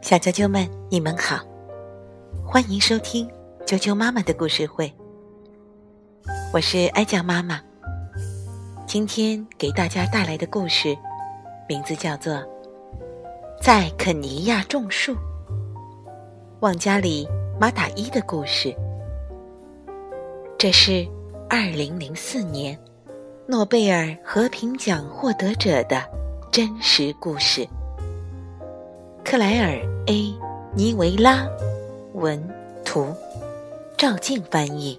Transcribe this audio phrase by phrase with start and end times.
[0.00, 1.44] 小啾啾们，你们好，
[2.42, 3.28] 欢迎收听
[3.66, 4.90] 啾啾妈妈的故事会。
[6.50, 7.60] 我是哀酱妈妈，
[8.86, 10.96] 今天给大家带来的故事
[11.68, 12.32] 名字叫做
[13.60, 15.12] 《在肯尼亚种树》。
[16.60, 17.28] 旺加里
[17.60, 18.74] 马塔伊的故事，
[20.56, 21.06] 这是
[21.50, 22.78] 二零零四年
[23.46, 26.02] 诺贝尔和平奖获得者的
[26.50, 27.68] 真实故事。
[29.30, 30.34] 克莱尔 ·A·
[30.74, 31.46] 尼维拉，
[32.14, 32.42] 文
[32.82, 33.14] 图，
[33.94, 34.98] 赵静翻译，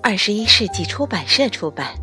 [0.00, 1.96] 二十一世纪出版社出版。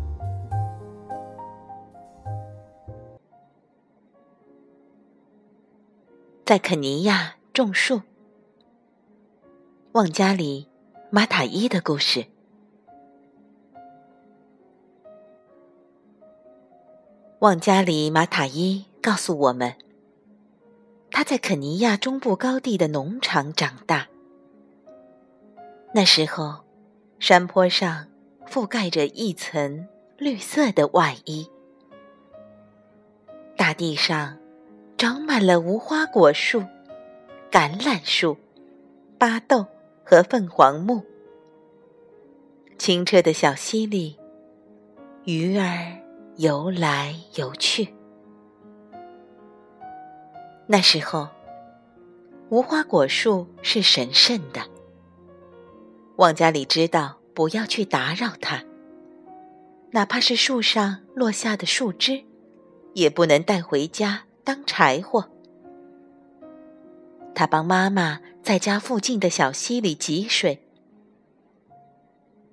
[6.44, 8.02] 在肯尼亚种树，
[9.92, 10.68] 旺加里
[11.08, 12.26] 马塔伊的故事。
[17.38, 19.74] 旺加里马塔伊告诉我们。
[21.10, 24.08] 他在肯尼亚中部高地的农场长大。
[25.94, 26.64] 那时候，
[27.18, 28.06] 山坡上
[28.46, 31.48] 覆盖着一层绿色的外衣，
[33.56, 34.36] 大地上
[34.98, 36.60] 长满了无花果树、
[37.50, 38.36] 橄榄树、
[39.18, 39.66] 巴豆
[40.04, 41.02] 和凤凰木。
[42.76, 44.18] 清澈的小溪里，
[45.24, 45.96] 鱼儿
[46.36, 47.95] 游来游去。
[50.68, 51.28] 那时候，
[52.48, 54.60] 无花果树是神圣的。
[56.16, 58.64] 旺加里知道不要去打扰它，
[59.92, 62.24] 哪怕是树上落下的树枝，
[62.94, 65.30] 也不能带回家当柴火。
[67.32, 70.66] 他帮妈妈在家附近的小溪里汲水，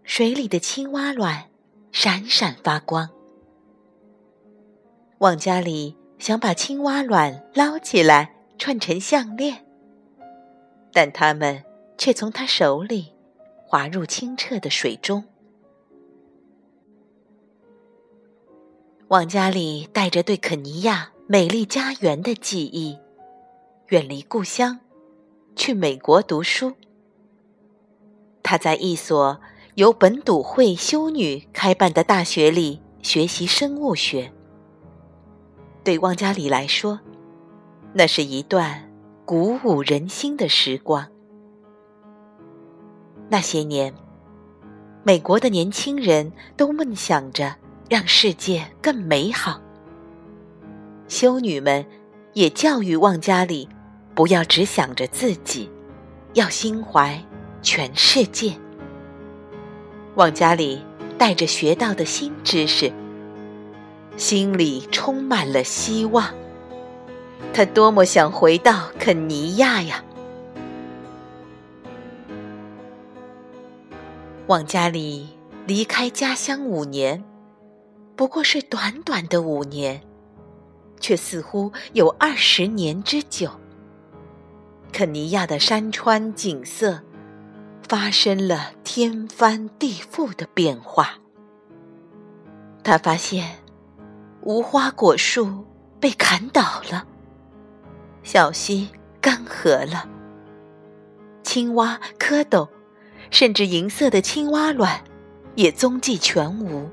[0.04, 1.46] 水里的青蛙卵
[1.92, 3.10] 闪闪发光。
[5.18, 5.98] 旺加里。
[6.24, 9.66] 想把青蛙卵捞起来串成项链，
[10.94, 11.62] 但它们
[11.98, 13.12] 却从他手里
[13.68, 15.26] 滑入清澈的水中。
[19.10, 22.98] 往家里带着对肯尼亚美丽家园的记忆，
[23.90, 24.80] 远离故乡，
[25.58, 26.72] 去美国读书。
[28.42, 29.42] 他在一所
[29.76, 34.32] 由本笃会修女开办的大学里学习生物学。
[35.84, 37.00] 对汪加里来说，
[37.94, 38.90] 那是一段
[39.26, 41.06] 鼓舞人心的时光。
[43.30, 43.94] 那些年，
[45.04, 47.56] 美国的年轻人都梦想着
[47.90, 49.60] 让世界更美好。
[51.10, 51.86] 修女们
[52.32, 53.68] 也教育旺加里，
[54.16, 55.70] 不要只想着自己，
[56.34, 57.22] 要心怀
[57.62, 58.54] 全世界。
[60.16, 60.82] 旺加里
[61.18, 62.90] 带着学到的新知识。
[64.16, 66.34] 心里充满了希望，
[67.52, 70.04] 他多么想回到肯尼亚呀！
[74.48, 75.30] 往家里
[75.66, 77.24] 离开家乡五年，
[78.16, 80.02] 不过是短短的五年，
[81.00, 83.50] 却似乎有二十年之久。
[84.92, 87.02] 肯尼亚的山川景色
[87.88, 91.18] 发生了天翻地覆的变化，
[92.84, 93.63] 他发现。
[94.46, 95.66] 无花果树
[96.02, 97.06] 被砍倒了，
[98.24, 98.90] 小溪
[99.22, 100.10] 干涸了，
[101.44, 102.68] 青蛙、蝌蚪，
[103.32, 105.02] 甚至银色的青蛙卵，
[105.56, 106.90] 也踪迹全无。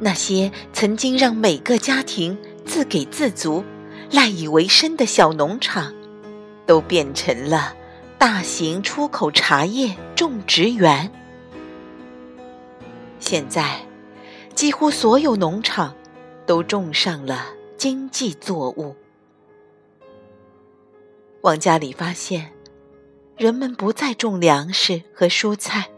[0.00, 2.36] 那些曾经让每个家庭
[2.66, 3.64] 自给自足、
[4.10, 5.94] 赖以为生的小农场，
[6.66, 7.74] 都变成了
[8.18, 11.10] 大型出口茶叶种植园。
[13.18, 13.80] 现在。
[14.54, 15.96] 几乎所有农场
[16.46, 18.94] 都种上了经济作物。
[21.40, 22.52] 王家里发现，
[23.36, 25.90] 人们不再种粮食和蔬菜，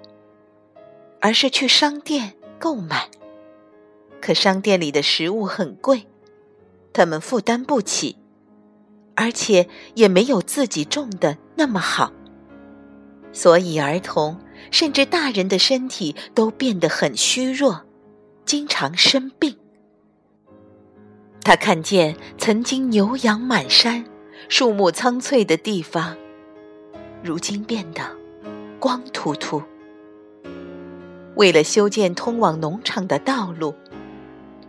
[1.21, 3.11] 而是去商店购买。
[4.21, 6.07] 可商店里的食物很贵，
[6.93, 8.17] 他们负担不起，
[9.15, 12.11] 而且也没有自己种的那么好。
[13.33, 14.41] 所以，儿童
[14.71, 17.86] 甚至大人的身体都变得很虚弱。
[18.47, 19.59] 经常生病。
[21.43, 24.05] 他看见曾经牛羊满山、
[24.49, 26.17] 树木苍翠的地方，
[27.23, 28.03] 如今变得
[28.79, 29.63] 光秃秃。
[31.35, 33.75] 为了修建通往农场的道路，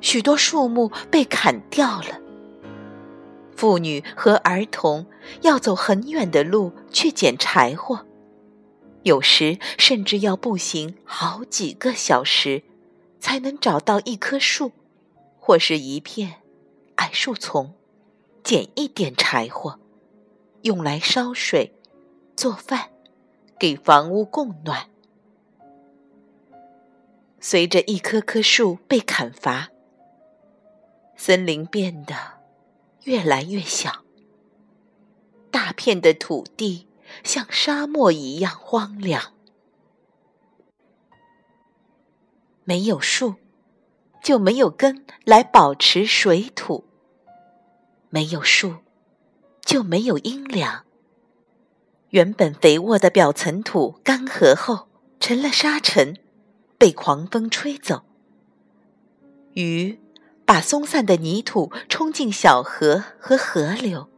[0.02, 2.20] 许多树木被砍掉了。
[3.56, 5.06] 妇女和儿童
[5.42, 8.06] 要走很远的路去捡柴火，
[9.04, 12.64] 有时甚至要步行好几个小时。
[13.20, 14.72] 才能找到一棵树，
[15.40, 16.42] 或是一片
[16.96, 17.74] 矮树丛，
[18.44, 19.80] 捡一点柴火，
[20.62, 21.74] 用来烧水、
[22.36, 22.90] 做饭，
[23.60, 24.90] 给房屋供暖。
[27.40, 29.70] 随着一棵棵树被砍伐，
[31.16, 32.16] 森林变得
[33.04, 34.04] 越来越小，
[35.52, 36.88] 大片的土地
[37.24, 39.34] 像沙漠一样荒凉。
[42.68, 43.36] 没有树，
[44.22, 46.84] 就没有根来保持水土；
[48.10, 48.76] 没有树，
[49.62, 50.84] 就没有阴凉。
[52.10, 56.18] 原本肥沃的表层土干涸后，成了沙尘。
[56.78, 58.04] 被狂风吹走，
[59.54, 59.98] 雨
[60.46, 64.10] 把松散的泥土冲进小河和河流，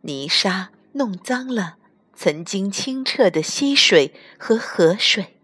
[0.00, 1.76] 泥沙弄脏了
[2.16, 5.38] 曾经清澈的溪水和河水。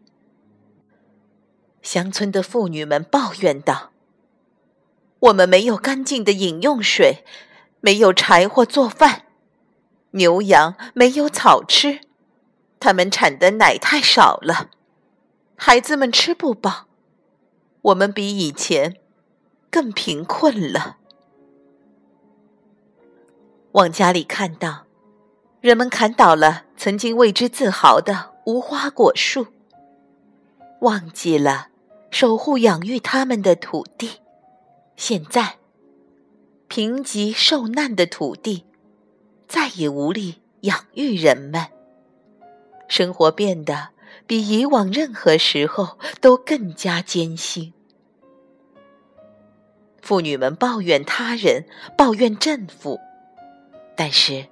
[1.83, 3.91] 乡村的妇女们抱怨道
[5.21, 7.25] ：“我们没有干净的饮用水，
[7.81, 9.27] 没有柴火做饭，
[10.13, 12.01] 牛羊没有草吃，
[12.79, 14.71] 他们产的奶太少了。”
[15.61, 16.87] 孩子们吃不饱，
[17.83, 18.97] 我们比以前
[19.71, 20.99] 更贫困了。
[23.73, 24.85] 往家里看到，
[25.61, 29.49] 人们砍倒了曾经为之自豪的无花果树，
[30.81, 31.69] 忘记了
[32.11, 34.21] 守护养育他们的土地。
[34.97, 35.57] 现在，
[36.69, 38.65] 贫瘠受难的土地
[39.47, 41.67] 再也无力养育人们，
[42.89, 43.91] 生活变得。
[44.27, 47.73] 比以往任何时候都更加艰辛。
[50.03, 51.67] 妇女们抱怨他人，
[51.97, 52.99] 抱怨政府，
[53.97, 54.47] 但是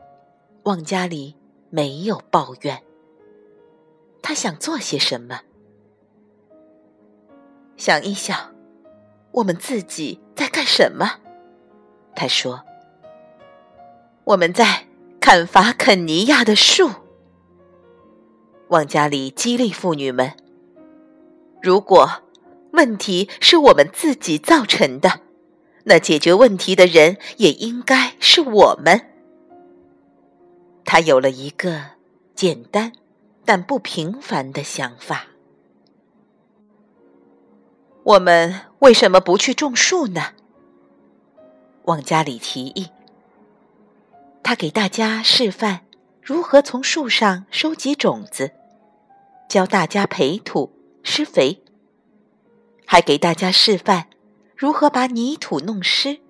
[0.64, 1.34] 旺家里
[1.70, 2.82] 没有抱怨。
[4.22, 5.40] 他想做些什么？
[7.76, 8.54] 想一想，
[9.32, 11.20] 我们自己在干什么？
[12.14, 12.64] 他说
[14.24, 14.86] ：“我们在
[15.20, 16.90] 砍伐肯尼亚的树。”
[18.68, 20.32] 往家里激励妇女们
[21.62, 22.22] ：“如果
[22.72, 25.20] 问题是我们自己造成的，
[25.84, 29.12] 那解决问题的人也应该是我们。”
[30.84, 31.82] 他有了一个
[32.34, 32.92] 简单
[33.44, 35.26] 但不平凡的想法：
[38.06, 40.26] 我们为什么不去种树呢？
[41.86, 42.90] 往家里提议，
[44.44, 45.80] 他给大家示范。
[46.22, 48.52] 如何从树上收集种子，
[49.48, 50.72] 教大家培土
[51.02, 51.64] 施肥，
[52.84, 54.06] 还给大家示范
[54.56, 56.20] 如何把泥土弄湿，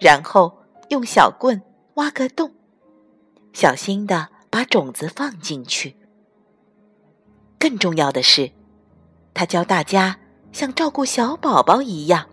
[0.00, 1.62] 然后用小棍
[1.94, 2.52] 挖个洞，
[3.52, 5.96] 小心的把种子放进去。
[7.58, 8.50] 更重要的是，
[9.32, 10.18] 他教大家
[10.54, 12.26] 像照顾小宝宝一样，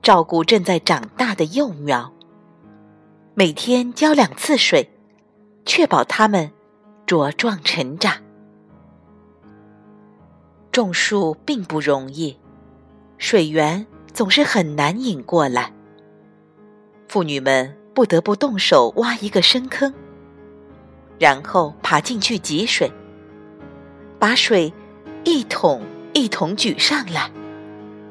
[0.00, 2.10] 照顾正在长大的幼苗，
[3.34, 4.90] 每天浇两次水。
[5.66, 6.50] 确保它们
[7.06, 8.14] 茁壮成长。
[10.72, 12.38] 种树并不容易，
[13.16, 15.72] 水源总是很难引过来。
[17.08, 19.92] 妇女们不得不动手挖一个深坑，
[21.18, 22.90] 然后爬进去汲水，
[24.18, 24.70] 把水
[25.24, 25.80] 一桶
[26.14, 27.28] 一同举上来，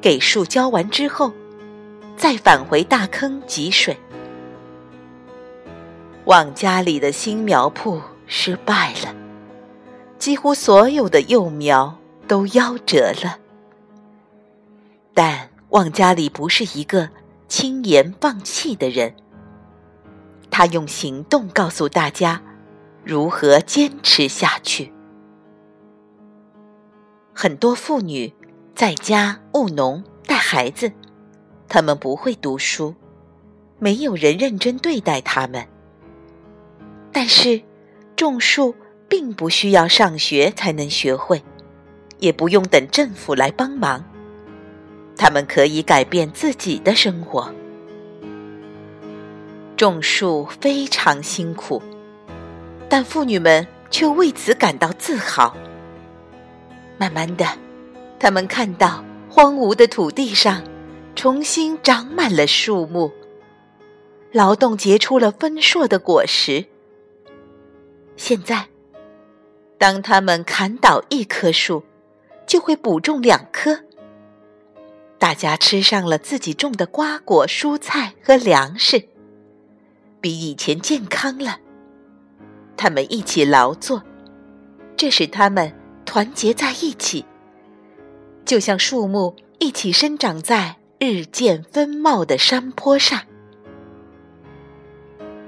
[0.00, 1.32] 给树浇完之后，
[2.18, 3.96] 再返回大坑汲水。
[6.26, 9.14] 旺家里的新苗圃失败了，
[10.18, 11.96] 几乎所有的幼苗
[12.28, 13.38] 都夭折了。
[15.14, 17.08] 但旺家里不是一个
[17.48, 19.14] 轻言放弃的人，
[20.50, 22.42] 他用行动告诉大家
[23.02, 24.92] 如何坚持下去。
[27.36, 28.32] 很多妇女
[28.76, 30.92] 在家务农带孩子，
[31.68, 32.94] 她们不会读书，
[33.80, 35.66] 没有人认真对待她们。
[37.12, 37.60] 但是，
[38.14, 38.76] 种树
[39.08, 41.42] 并不需要上学才能学会，
[42.20, 44.04] 也不用等政府来帮忙。
[45.16, 47.52] 他们可以改变自己的生活。
[49.76, 51.82] 种树非常辛苦，
[52.88, 55.56] 但妇女们却为此感到自豪。
[56.98, 57.46] 慢慢的，
[58.18, 60.62] 他们看到荒芜的土地上
[61.14, 63.12] 重新长满了树木，
[64.32, 66.66] 劳动结出了丰硕的果实。
[68.16, 68.68] 现在，
[69.76, 71.82] 当他们砍倒一棵树，
[72.46, 73.80] 就会补种两棵。
[75.18, 79.08] 大家吃上了自己种的瓜果、蔬菜和粮食，
[80.20, 81.58] 比以前健康了。
[82.76, 84.02] 他们一起劳作，
[84.96, 85.72] 这使他们
[86.14, 87.24] 团结在一起，
[88.44, 93.22] 就像树木一起生长在日渐丰茂的山坡上。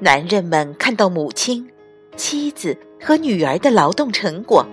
[0.00, 1.70] 男人们看到母亲、
[2.16, 4.66] 妻子和女儿的劳动成果，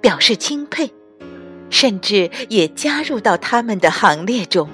[0.00, 0.92] 表示钦佩，
[1.68, 4.68] 甚至也加入到他们的行列中。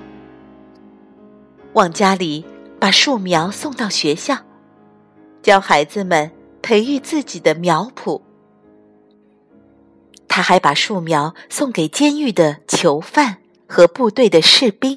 [1.73, 2.45] 往家里
[2.79, 4.37] 把树苗送到学校，
[5.40, 8.21] 教孩子们培育自己的苗圃。
[10.32, 14.96] 他还把树苗送给监狱的囚犯和部队的士兵。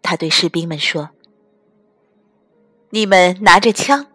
[0.00, 1.10] 他对士兵们说
[2.88, 4.06] ：“你们拿着枪，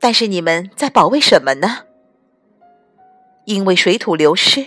[0.00, 1.84] 但是你们在保卫什么呢？
[3.44, 4.66] 因为水土流失，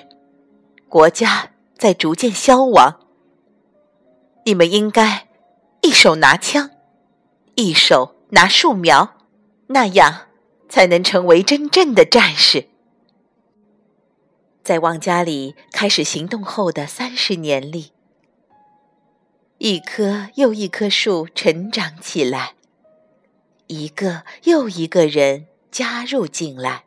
[0.87, 3.01] 国家在逐渐消亡。
[4.45, 5.27] 你们应该
[5.81, 6.71] 一手拿枪，
[7.55, 9.17] 一手拿树苗，
[9.67, 10.27] 那样
[10.69, 12.67] 才能成为真正的战士。”
[14.69, 17.91] 在旺家里开始行动后的三十年里，
[19.57, 22.53] 一棵又一棵树成长起来，
[23.65, 26.83] 一个又一个人加入进来。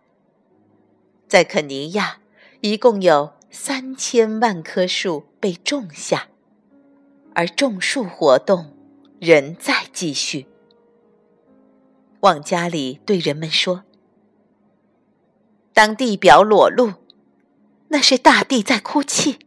[1.26, 2.20] 在肯尼亚，
[2.60, 6.28] 一共有三千万棵树被种下，
[7.34, 8.76] 而种树活动
[9.18, 10.46] 仍在继续。
[12.20, 13.82] 旺家里对人们说
[15.74, 16.92] ：“当地表裸露。”
[17.92, 19.38] 那是大地在哭泣，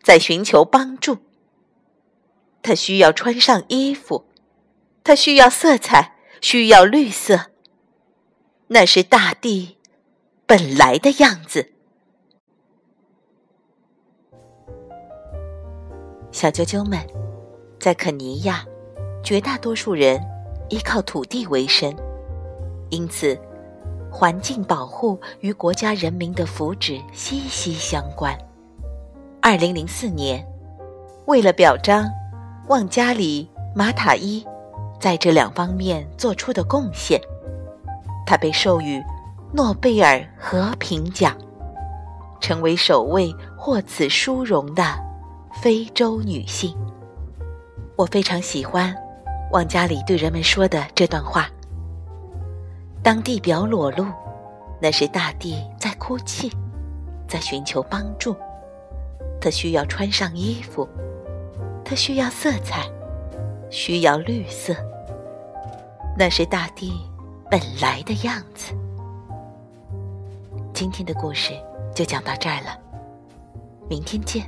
[0.00, 1.18] 在寻求帮助。
[2.62, 4.26] 它需要穿上衣服，
[5.02, 7.50] 它需要色彩，需要绿色。
[8.68, 9.76] 那是大地
[10.46, 11.72] 本来的样子。
[16.30, 17.04] 小啾啾们，
[17.80, 18.64] 在肯尼亚，
[19.24, 20.20] 绝大多数人
[20.68, 21.92] 依靠土地为生，
[22.90, 23.36] 因此。
[24.10, 28.36] 环境保护与国家人民的福祉息息相关。
[29.40, 30.44] 二零零四年，
[31.26, 32.10] 为了表彰
[32.68, 34.44] 旺加里马塔伊
[35.00, 37.20] 在这两方面做出的贡献，
[38.26, 39.02] 他被授予
[39.52, 41.36] 诺贝尔和平奖，
[42.40, 44.82] 成为首位获此殊荣的
[45.62, 46.76] 非洲女性。
[47.96, 48.94] 我非常喜欢
[49.52, 51.48] 旺加里对人们说的这段话。
[53.02, 54.06] 当地表裸露，
[54.80, 56.52] 那是大地在哭泣，
[57.26, 58.36] 在寻求帮助。
[59.40, 60.86] 它需要穿上衣服，
[61.82, 62.86] 它需要色彩，
[63.70, 64.74] 需要绿色。
[66.18, 66.92] 那是大地
[67.50, 68.74] 本来的样子。
[70.74, 71.54] 今天的故事
[71.94, 72.78] 就讲到这儿了，
[73.88, 74.44] 明天见。